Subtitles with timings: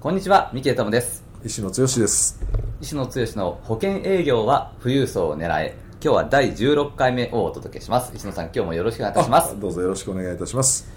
[0.00, 1.22] こんにちは三木友です。
[1.44, 2.40] 石野剛です。
[2.80, 5.76] 石野剛の保険営業は富裕層を狙え。
[6.02, 8.10] 今日は第16回目をお届けします。
[8.16, 9.60] 石野さん今日もよろしくお願いいたします。
[9.60, 10.90] どうぞよろしくお願いいたします。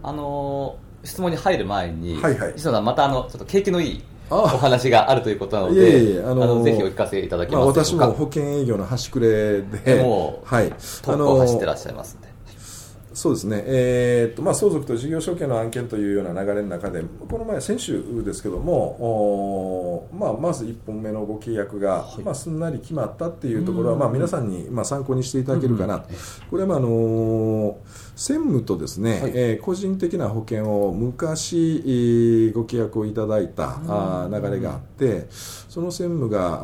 [0.00, 12.16] あのー、質問に入る前に、はいはい、石野さんまたあのちょっと景気のいいお話があるということなので、いえいえあのぜひお聞かせいただけますでしょうか、まあ、私も保険営業の端くれで、もう、はい、トップを走ってらっしゃいます。
[13.14, 26.04] そうですね、えーとまあ、相続と事業承継の案件というような流れの中で、この前、先週ですけども、まあ、まず1本目のご契約が、はい、まあ、すんなり決まったっていうところは、まあ、皆さんに、まあ、参考にしていただけるかな、
[26.50, 27.78] これは、まああの
[28.16, 36.60] 専務とですね、はい、えー、個人的な保険を昔、えー、ご契約をいただいたあ流れがあって、その専務が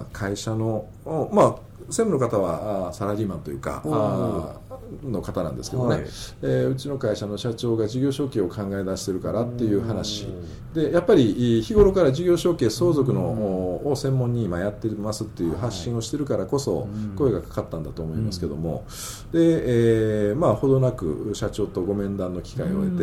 [0.00, 0.86] あ会社の、
[1.32, 4.59] まあ、専務の方はあサラリーマンというか、あ
[5.04, 6.04] の方なんですけどね、はい、
[6.42, 10.26] えー、うちの会社の社長が事業承継を考え出してるからっていう話。
[10.74, 18.84] でやっぱり日頃から事業承継相続のを専門に今やってますっていう発信をしてるからこそ声がかかったんだと思いますけども。
[19.32, 22.98] で、えー、まあ程なく社長とご面談の機会を得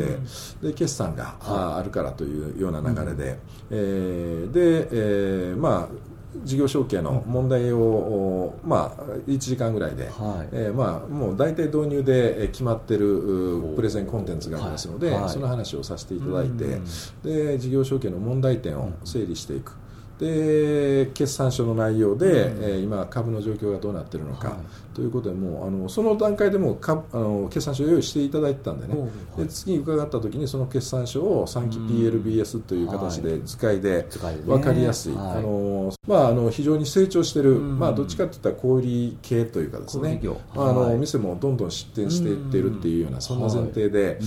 [0.62, 15.22] てで決算があるからというような流れで、えー、で、えー、まあ事業承継の問題を、まあ、1時間ぐらいで、はい、えー、まあ、もう大体導入で決まってるプレゼンコンテンツがありますので、はい。
[15.22, 16.80] はい、その話をさせていただいて、
[17.24, 19.74] で事業承継の問題点を整理していく。
[20.20, 24.58] で決算書の内容で、うん、えー、今、株の状況がどうなっているのか、はい、
[24.98, 34.08] ということでもうあのその段階でもかあの決算書を用意していただいてたんでね、はい、で次伺った時にその決算書を3期 PLBS という形で使いで
[34.48, 40.22] 分かりやすい、はい、あのまあ、あの非常に成長している、まあ、どっちかといったら小売系というかですね、
[40.56, 44.22] まあ、あの店もどんどん出店していってるっていうようなそんな前提で、で、え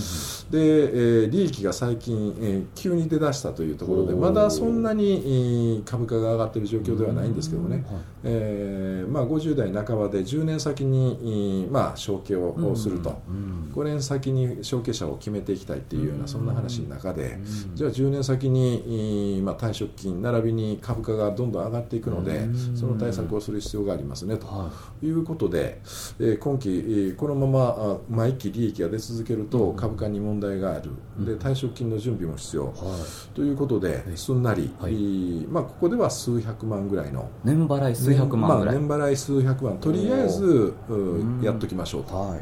[1.25, 7.83] ー、利益が最近、えー、急に出だしたというところでまだそんなに、株価が上がっている状況ではないんですけどね、
[8.23, 13.21] えーまあ、50代半ばで10年先に、まあ、承継をすると、
[13.73, 17.39] 5年先に承継者を決めていきたいっていうようなそんな話の中で、
[17.73, 24.47] じゃあ10年先に、まあ、退職金並びに株価がどんどん上がっていくので、その対策をする必要がありますねと。
[25.01, 25.11] い。
[25.11, 25.81] うことで、
[26.19, 32.73] えー、今期このまま毎期利益が出続けると株価に問題がある、で退職金の準備も必要、
[33.33, 34.73] ということですんなり、
[35.49, 37.29] まあここでは数百万ぐらいの。
[37.43, 39.77] 年払い数百万ぐらい、まあ、年払い数百万。
[39.77, 40.50] とりあえず
[41.43, 42.41] やっときましょうと、はい、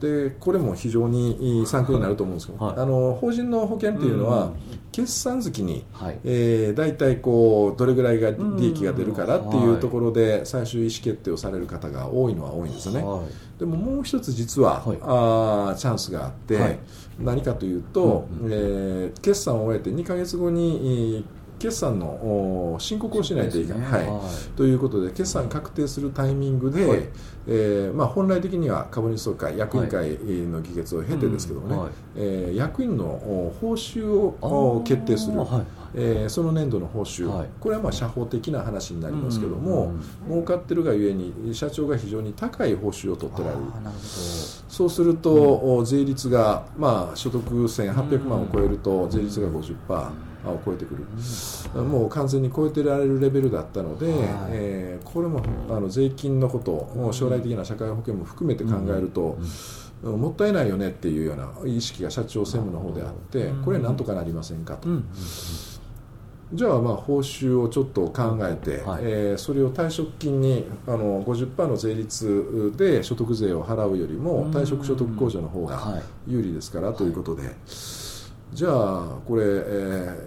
[0.00, 4.52] でこれも非常に参考になると思うんですけど、はい、あの法人の保険っていうのは、
[4.92, 6.18] 決算月に、はい。
[6.24, 13.22] えー、大体こうどれぐらいが利益が出るからっていうところで最終意思決定をされる方が多いのは多いんですね、は
[13.56, 16.78] い、でももう一つ実は、はい、あチャンスがあって、はい、
[17.20, 21.24] 何かというと、うん、えー、決算を終えて2か月後に
[21.60, 27.08] 決算の申告をしないといけない、ね、はい、ということで決算確定するタイミングで、はい、
[27.46, 30.16] えー、まあ、本来的には株主総会役員会
[30.46, 33.04] の議決を経てですけどもね、はい、えー、役員の
[33.60, 39.92] 報酬を決定する、はい、えー、その年度の報酬、はい、これはまあ社法的な話になりますけども、
[40.28, 43.60] うんうん、儲かってるがゆえに社長が非常に高い報酬を取ってられる。
[44.70, 50.08] そうすると、うん、税率が、まあ、所得1800万を超えると税率が50%。
[50.08, 51.04] うんを超えてくる、
[51.74, 54.16] うん、もう完全に超えてられるレベルだったので、はい、
[54.50, 59.38] えー、これもあの税金のこと将来的な社会保険も含めて考えると、
[60.02, 64.88] うん、もったいないよねっていうような意識が社長専務の方であって、これなんとかなりませんかと。
[66.52, 77.42] じゃあまあ報酬をちょっと考えて、はい、えー、それを退職金にあの50%の税率で所得税を払うよりも退職所得控除の方が有利ですからということで。
[77.42, 77.54] はい
[78.52, 79.46] じゃあこれ、え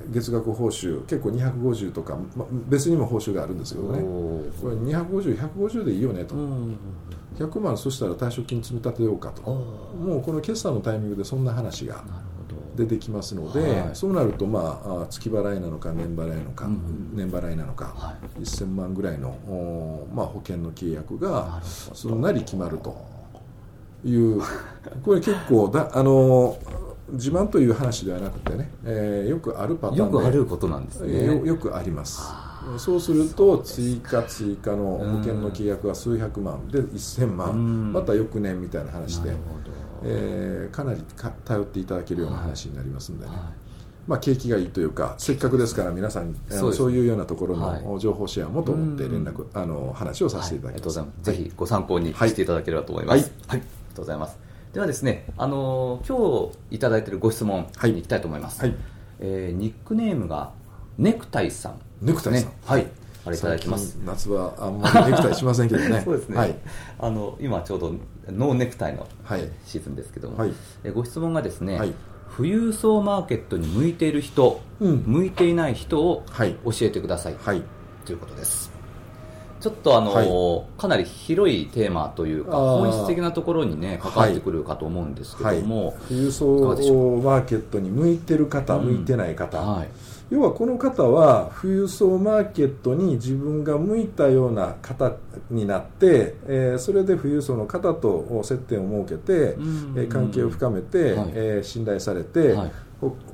[0.09, 3.99] ー、月額報酬結構250とか、ま、別にも報酬があるんですけどね。
[4.61, 6.35] これ250150でいいよねと、
[7.37, 9.41] 100万そしたら退職金積み立てようかと。
[9.41, 12.03] もうこの決算のタイミングでそんな話が
[12.75, 22.95] 出てきますので、はい、そうなると、まあ、月払いなのか年払いなのか、うん、年払いなのか、はい、1000万ぐらいの、まあ、保険の契約がすんなり決まると
[24.05, 24.41] いう。
[25.03, 26.57] これ結構だあの
[27.11, 31.07] 自慢という話ではなくてね、えーよくあるパターンでよくあることなんですね。
[31.11, 32.21] えーよよくあります。
[32.77, 37.37] そうすると追加追加の保険の契約は数百万で1000うん。
[37.37, 39.33] 万また翌年みたいな話で
[40.03, 43.39] えーかなりか頼っていただけるような話になりますんでね、はい。
[44.07, 47.83] まあ、景気がいいというかせっかくですから皆さんそうそういうようなところはい。
[47.83, 49.23] の情報シェアもと思ってうん。
[49.25, 51.07] 連絡あの話をさせていただきます、はい。
[51.07, 51.37] ありがとうございます。
[51.39, 52.29] ぜひご参考にはい。
[52.29, 53.19] していただければと思います。
[53.19, 53.29] はい。
[53.29, 53.33] はい。
[53.49, 53.65] ありが
[53.95, 54.37] とうございます。
[54.73, 57.91] ではですね、あのー今日いただいているご質問はい。
[57.91, 58.59] に行きたいと思います。
[58.59, 58.75] はい。
[59.19, 60.51] えーニックネームが
[60.97, 61.79] ネクタイさん。
[62.01, 62.49] ネクタイさん。
[62.49, 62.57] ね。
[62.65, 62.87] はい。
[63.25, 63.99] あれいただきます。
[64.03, 66.01] 夏はあんまりネクタイしませんけどね。
[66.03, 66.55] そうですね、はい。
[66.97, 67.93] あの今ちょうど
[68.27, 69.47] ノーネクタイのはい。
[69.63, 70.53] シーズンですけども、はい。
[70.83, 71.93] えご質問がですね、はい。
[72.35, 75.03] 富裕層マーケットに向いている人、うん。
[75.05, 76.55] 向いていない人をはい。
[76.65, 77.61] 教えてください、はい。
[78.05, 78.72] ということです
[79.63, 86.31] ちょっとあの、はかなり広いテーマというか本質的なところにね関わってくるかと思うんですけども、富裕い。
[86.31, 88.85] かがでしょ層マーケットに向いてる方、うん。
[88.87, 89.87] 向いてない方、はい。
[90.31, 95.13] 要はこの方は富裕層マーケットに自分が向いたような方
[95.49, 99.93] になって、えーそれで富裕層の方と接点を設けて、うん。
[99.95, 101.31] えー関係を深めて、はい。
[101.35, 102.67] えー信頼されて、はい。
[102.67, 102.73] ほ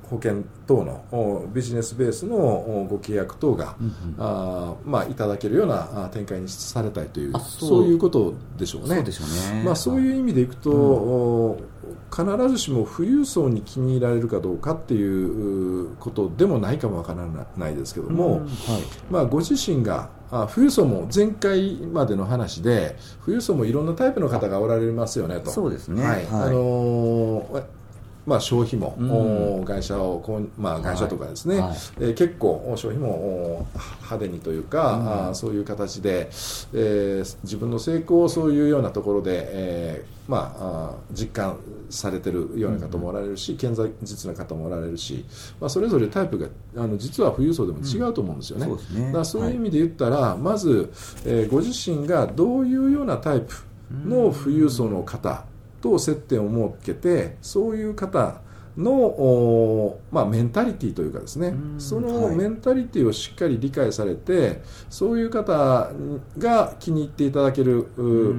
[0.09, 3.93] 保険等のおビジネスベースのおご契約等が、うんうん。
[4.17, 7.83] あーまあ、いただけるようなあ展開にされたいというあそう。
[7.83, 8.95] いうことでしょうね。
[8.95, 9.63] そうでしょうね。
[9.63, 11.57] まあ、そういう意味でいくと、お
[12.11, 17.27] 必ずしも富裕層に気に入られるかどうかっていうことでもないかもわから
[17.57, 18.39] ないですけども、うん。
[18.39, 18.49] はい。
[19.09, 22.95] まあ、ご自身があ富裕層も前回までの話で
[23.25, 25.49] 富裕層もいろんなタイプの方がおられますよねと。
[25.49, 26.03] そうですね。
[26.03, 26.11] はい。
[26.11, 26.25] はい。
[26.29, 27.63] あのー
[28.25, 29.61] まあ、消費も、うん。
[29.61, 31.77] お会社をこう、まあ、会社とかですね、はい。
[31.99, 33.65] えー結構消費もお
[34.03, 35.07] 派手にというか、うん。
[35.07, 36.29] あーそういう形で、
[36.73, 41.57] えー自分の成功をそういうようなところで、えーまあ、実感
[41.89, 45.25] されてるような方もおられるし、健在実な方もおられるし、
[45.59, 48.65] まあ、それぞれタイプがあの実は富裕層でも違うと思うんですよね。
[48.67, 49.11] そうですね。
[49.11, 50.91] だそういう意味で言ったら、まず、
[51.25, 53.55] えーご自身がどういうようなタイプ
[54.05, 55.45] の富裕層の方
[55.81, 58.41] と接点を設けてそういう方
[58.77, 61.49] の、おまあ、メンタリティというかですね。
[61.49, 62.35] うんそのはい。
[62.35, 65.91] メンタリティをしっかり理解されてそういう方
[66.37, 67.87] が気に入っていただける、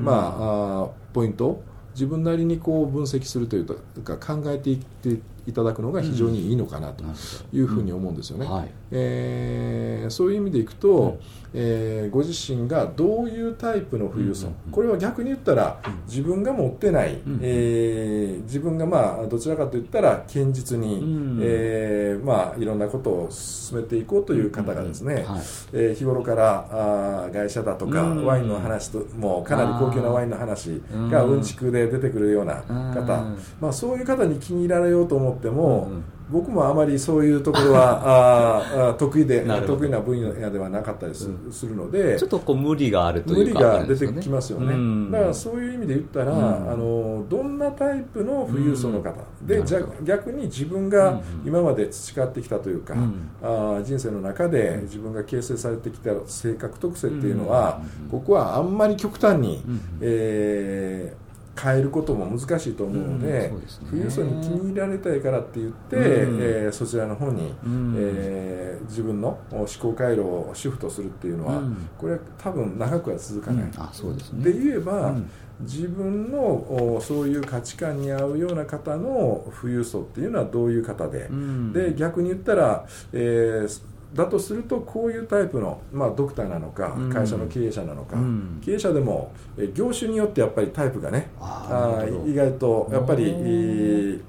[0.03, 1.65] まあ、ポイントを
[1.95, 3.67] 自分なりにこう分析するという
[4.03, 7.05] か考えていっていただくのが非常にいいのかなと
[7.53, 8.47] いうふうに思うんですよね。
[8.47, 8.69] はい。
[8.93, 11.19] えーそういう意味でいくと、
[11.53, 14.53] えーご自身がどういうタイプの富裕層、うん。
[14.53, 14.59] うん。
[14.67, 15.93] うんこれは逆に言ったら、うん。
[16.07, 17.39] 自分が持ってない、ん。
[17.43, 21.39] えー自分がまあどちらかといったら堅実に、うん。
[21.43, 25.25] えーまあ、いろんなことを進めていこうという方がですね、はい。
[25.73, 28.25] えー日頃からあー会社だとか、うん。
[28.27, 30.81] ワインの話ともうかなり高級なワインの話
[31.11, 31.33] がうん。
[31.35, 31.43] うん。
[31.43, 33.39] ちくで出てくるような方、うん。
[33.61, 36.05] まあ、そういう方に気に入られようと思っても、うんうん。
[36.31, 46.39] 僕もあまりそういうところは あ得意で得意な分野ではなかったりす,、するのでちょっとこう無理があると無理いうかが出てきますよね、うんだからそういう意味で言ったら、うん。
[46.39, 49.13] あのどんなタイプの富裕層の方、
[49.45, 49.85] でじゃうん。
[49.85, 50.07] なるほど。
[50.07, 51.21] 逆に自分うんがうん。
[51.45, 53.13] 今まで培ってきたというか、うん
[53.43, 59.81] あー人生の中で自分が形成されてきた性格特性っていうのは、うんここはあんまり極端に、うん。
[60.01, 63.53] えー変えることも難しいと思うので,、
[63.91, 66.03] 富裕層に気に入られたいからって言って、うん。
[66.41, 67.95] えーそちらの方に、うん。
[67.99, 71.77] えー自分の思考回路をシフトするっていうのは、うん。
[71.99, 73.65] これは多分長くは続かない。
[73.65, 73.71] うん。
[73.77, 74.45] あそうですね。
[74.45, 75.31] で言えば、うん。
[75.61, 81.73] 自分のおそういう価値観に合うような方の富裕層っていうのはどういう方で、うん。
[81.75, 83.81] で逆に言ったら、えー
[84.15, 87.11] だとするとこういうタイプの、まあ、ドクターなのかうん。
[87.13, 88.61] 会社の経営者なのか、うん。
[88.65, 94.21] 経営者でも、えー業種によってやっぱりタイプがねあ意外とやっぱり、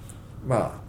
[0.48, 0.82] まあ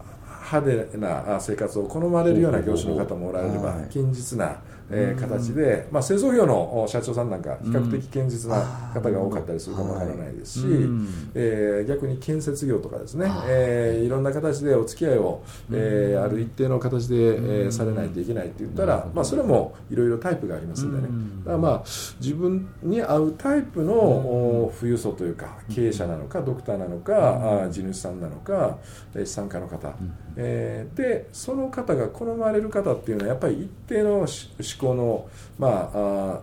[0.61, 3.85] 派手なあ生活を好まれるような業種の方もおられればはい。
[3.87, 4.57] 堅実な、
[4.91, 5.29] えーうん。
[5.29, 11.09] 形で、まあ、製造業のお社長さんなんか比較的堅実なうん方が多かったりするかもわからないですし、うん。
[11.35, 16.25] えー逆に建設業とかですねえーいろんな形でお付き合いを、えーうん。
[16.25, 17.73] ある一定の形で、えーうん。
[17.73, 21.39] されないといけないって言ったらまあ、それもいろいろタイプがありますんでね、うん。
[21.45, 21.83] だからまあ
[22.21, 28.79] 自分に合うタイプの、お富裕層というか経営者なのかドクターなのか、地主さんなのか
[29.15, 29.93] えー資産家の方、
[30.37, 36.41] えーでその方が好まれる方っていうのはやっぱり一定のし思考の、まあ、あー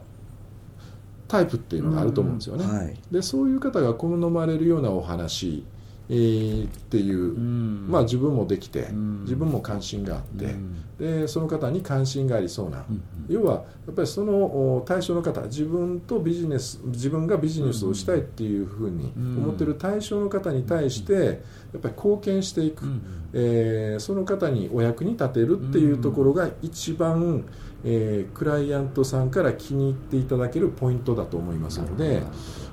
[1.27, 2.65] タイプっていうのがあると思うんですよね。
[2.65, 2.97] はい。
[3.11, 5.63] でそういう方が好まれるようなお話
[6.09, 7.87] えーっていう、ん。
[7.87, 9.21] まあ、自分もできて、ん。
[9.21, 10.83] 自分も関心があって、うん。
[10.99, 13.53] でその方に関心がありそうな、うん要は
[13.85, 21.43] やっぱりそのお対象の方自分とビジネス自分がビジネスをしたいっていうふうに思ってる対象の方に対して
[21.73, 23.01] やっぱり貢献していく、うん
[23.33, 27.43] えーその方にお役に立てるっていうところが一番、
[27.83, 32.23] えークライアントさんから気に入っていただけるポイントだと思いますので。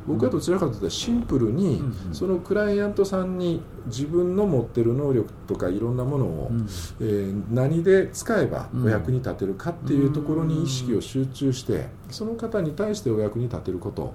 [0.06, 2.14] 僕はどちらかというとシンプルにうんうん。
[2.14, 6.66] そのクライアントさんに自分の持ってる能力とかいろんなものを、うん。
[7.00, 14.14] えー何で使えばお役に立てるかっていうところに意識を集中してその方に対してお役に立てること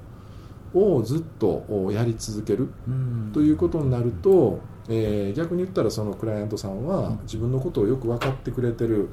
[0.73, 3.31] をずっとおやり続けるうん。
[3.33, 4.59] ということになると、
[4.89, 9.09] えー逆に言ったらそのクライアントさんは自分のことをよく分かってくれてる。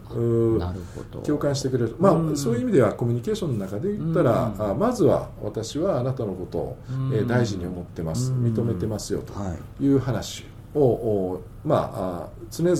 [0.59, 1.21] なるほど。
[1.21, 2.37] 共感してくれる、まあうん。
[2.37, 4.71] そういう意味ではコミュニケーションの中で言ったら、うん。
[4.71, 7.15] あまずは私はあなたのことを、うん。
[7.15, 8.45] えー大事に思ってます、うん。
[8.53, 9.85] 認めてますよとはい。
[9.85, 10.45] いう話
[10.75, 11.91] を、おまあ、
[12.25, 12.77] あ常々、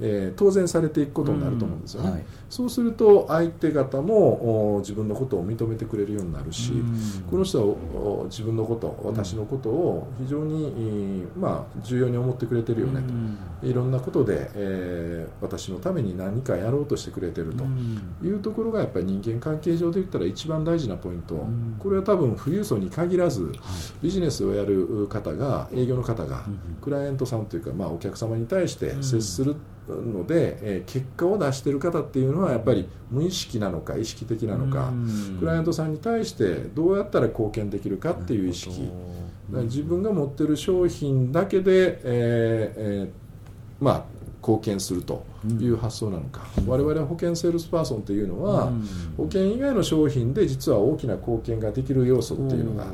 [0.00, 2.24] えー当然されていくことになると思うんですよね、はい。
[2.50, 7.24] そうすると相手方もお自分のことを認めてくれるようになるし、うん。
[7.30, 13.02] この人はお自分のこと私のことを非常に、えーまあ、重要に思ってくれてるよね
[13.60, 17.64] と、いろんなことで、えー私のために何かやろうとしてくれてると。
[18.22, 21.76] いうところがやっぱり人間関係上で言ったら一番大事なポイント、ん。
[21.78, 23.52] これは多分富裕層に限らず
[24.02, 26.44] ビジネスをやる方が営業の方が、
[26.80, 29.56] クライアントさんというか、まあ、お客様に対して接する
[29.88, 34.92] ので、えー結果を出している方っていうのはやっぱり無意識なのか意識的なのか、
[35.38, 38.90] クライアントさんに対してどうやったら貢献できるかっていう意識、
[39.50, 43.24] 自分が持ってる商品だけで、えーえー
[43.80, 44.04] まあ、
[44.44, 45.24] 貢献すると
[45.58, 48.70] いう発想なのか、我々は保険セールスパーソンというのは、
[49.16, 52.86] 保険以外の商品で実は大きな貢献ができる要素っていうのが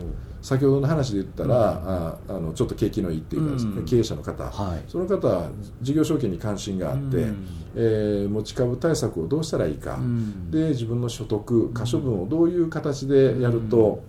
[0.42, 3.84] 先ほどの話で言ったら、ああのちょっと景気のいいっていうかね、うん。
[3.84, 4.82] 経営者の方、はい。
[4.88, 5.50] その方は
[5.82, 7.46] 事業承継に関心があって、うん。
[7.74, 10.50] えー持ち株対策をどうしたらいいか、うん。
[10.50, 14.02] で自分の所得可処分をどういう形でやると、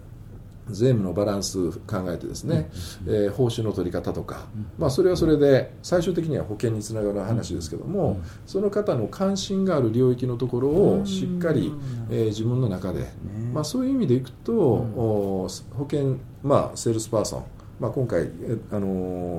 [0.70, 2.70] 税務のバランス考えてですね、
[3.08, 4.46] えー報酬の取り方とか、
[4.78, 11.74] まあ、それはそれで最終的には保険につながる話ですけども、その方の関心がある領域のところをしっかり、
[12.10, 13.08] えー自分の中で、
[13.54, 17.44] まあ、そういう意味でいくと、お保険、まあ、セールスパーソン、
[17.80, 18.88] まあ、今回、えあの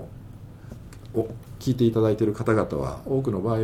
[0.01, 0.03] ー
[1.15, 3.61] お聞いていただいている方々は多くの場合、え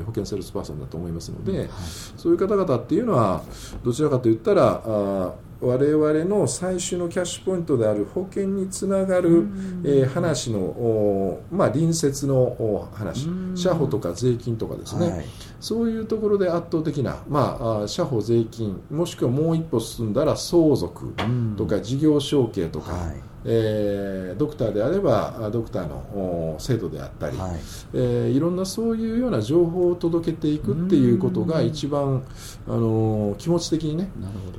[0.00, 1.70] ー保険セールスパーソンだと思いますので、
[2.16, 3.42] そういう方々っていうのは
[3.84, 9.46] どちらかといったらあー我々の最終のキャッシュポイントである保険につながる、
[9.84, 15.24] えー話の、おまあ、隣接のお話社保とか税金とかですね、はい。
[15.60, 21.14] そういうところで圧倒的な、まあ、社保税金もしくはもう一歩進んだら相続
[21.56, 27.50] とか事業承継とか、はいえードクターであればあドクターのお制度であったり、はい。
[27.94, 32.22] えーいろんなそういうような情報を届けていくっていうことが一番、
[32.66, 34.10] あのー気持ち的にね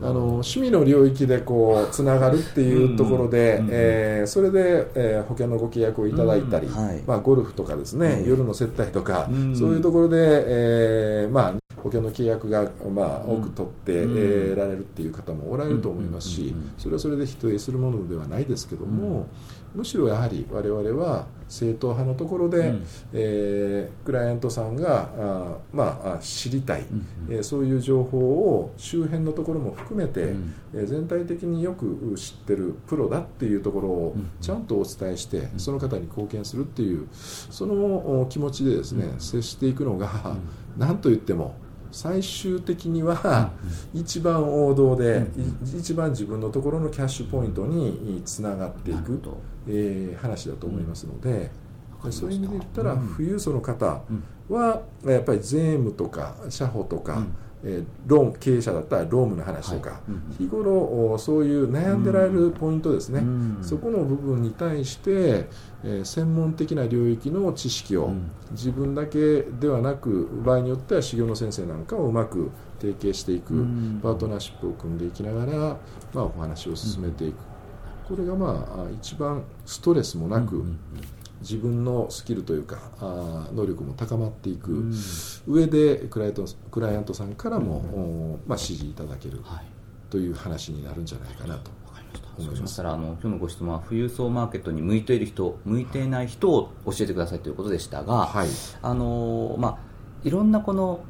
[0.02, 6.74] あの趣味の領域でこう つながるっていうところで、うんえーそれで、えー保険のご契約をいただいたり、うん。
[6.74, 7.02] はい。
[7.08, 9.56] まあ、ゴルフとかですね、ええ夜の接待とか、うん。
[9.56, 19.28] そういうところで、えーまあ、保険の契約が、まあ、多く取って、られるっていう方もおられると思いますし、それはそれで否定するものではないですけども、
[19.75, 22.86] むしろやはり我々は正統派のところで、うん。
[23.12, 30.54] えークライアントさんがあ、まあ、あ知りたい、んえーそういう情報を周辺のところも含めて、うん。
[30.74, 40.38] えー全体的によく知ってるプロだっていうところをうんちゃんとお伝えして、その方に貢献するっていうそのお気持ちでですね、接していくのが、
[40.78, 41.56] なんといっても
[41.94, 43.52] 最終的には
[43.94, 45.28] 一番王道で、
[45.74, 49.22] い一番自分のところのキャッシュポイントにつながっていく
[49.68, 51.52] えー話だと思いますので、
[52.10, 53.08] そういう意味で言ったら、うん。
[53.16, 54.24] 富裕層の方うん。
[54.50, 60.00] はやっぱり税務とか社保とか、うんえーローン経営者だったらロームの話とか、はい。
[60.10, 63.58] うん日頃おそういう悩んでられるポイントですね、うん。
[63.62, 65.48] そこの部分に対して、
[65.84, 68.32] えー専門的な領域の知識を、うん。
[68.51, 74.00] 自分だけではなく場合によっては修行の先生なんかをうまく提携していく、うん。
[74.03, 75.77] パートナーシップを組んでいきながら、
[76.13, 77.36] まあ、お話を進めていく、
[78.08, 80.63] これがまああ一番ストレスもなく、
[81.44, 84.94] 自分のスキルというかあー能力も高まっていく、うん。
[85.48, 89.66] 上でクライアントクライアントさんからも、おまあ、指示いただけるはい。
[90.10, 92.28] という話になるんじゃないかなとわかりました。
[92.38, 92.46] 思います。
[92.46, 98.48] そうしましたらあの今日のご質問は富裕層マーケットに向いている人向いていない人を教えてくださいということでしたが、はい。
[98.82, 99.78] あのまあ
[100.24, 101.04] いろんなこの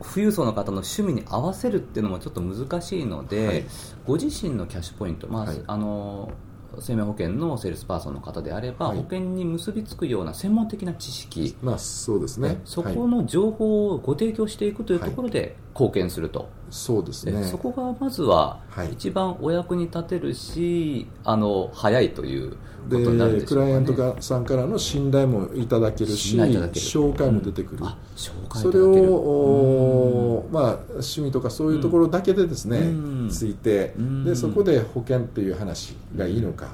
[0.00, 3.64] 富裕層の方の趣味に合わせるっていうのもちょっと難しいので、はい。
[4.06, 5.62] ご自身のキャッシュポイント、まあはい。
[5.66, 6.30] あの
[6.80, 8.98] 生命保険のセールスパーソンの方であれば、はい。
[8.98, 12.60] 保険に結びつくような専門的な知識、まあそうですね。
[12.64, 12.94] そはい。
[12.94, 17.32] この情報をご提供していくというところで貢献すると、そうですね。
[17.32, 18.92] でそこがまずははい。
[18.92, 22.56] 一番お役に立てるし、あの早いというこ
[22.90, 33.28] とになるんでね、ライアントがさんからの信頼もいただけるし紹介も出てくる、あ紹介いそれを、おまあ、趣味とかそういうところだけでですね、うん。
[33.30, 34.24] ついて、うん。
[34.24, 36.68] でそこで保険っていう話がいいのか、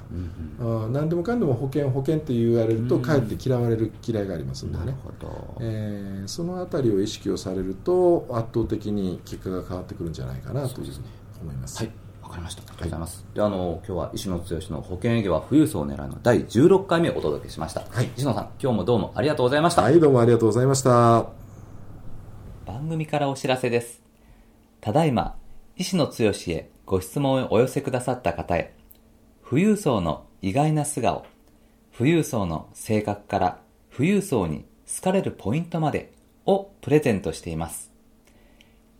[0.60, 0.66] うん。
[0.66, 0.84] うん。
[0.84, 3.02] あ何でもかんでも保険保険って言われると、うん。
[3.02, 8.93] かえって嫌われる嫌いがありますんでね、なるほど、えーそのあたりを意識をされると圧倒的に
[9.24, 11.06] 結果が変わってくるんじゃないかなというふうに
[11.42, 11.78] 思います。
[11.78, 12.62] はい、わかりました。
[12.62, 13.26] ありがとうございます。
[13.34, 17.82] で、あの、今日は石野剛の保険営業は富裕層を狙うの第16回目お届けしました。
[17.90, 19.82] はい石野さん、今日もどうもありがとうございました。
[19.82, 21.26] はい、どうもありがとうございました。
[22.66, 24.02] 番組からお知らせです。
[24.80, 25.36] ただいま、
[25.76, 26.12] 石野剛
[26.48, 28.74] へご質問をお寄せくださった方へ、
[29.48, 31.24] 富裕層の意外な素顔、
[31.96, 33.60] 富裕層の性格から
[33.94, 36.12] 富裕層に好かれるポイントまで
[36.46, 37.93] をプレゼントしています。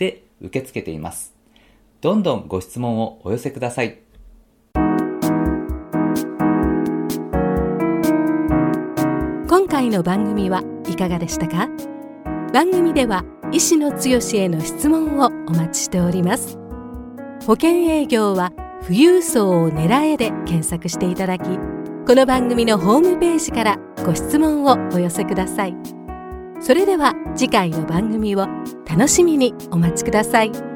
[0.00, 1.32] で受け付けています。
[2.00, 3.98] どんどんご質問をお寄せください。
[9.46, 11.68] 今回の番組はいかがでしたか？
[12.52, 16.58] 番組では医師の強しへの質問をお待ちしております
[17.46, 18.52] 保険営業は
[18.82, 25.99] 富裕層を狙えで検索していただきこの番組のホームページからご質問をお寄せください
[26.60, 28.46] それでは次回の番組を
[28.88, 30.69] 楽しみにお待ちください。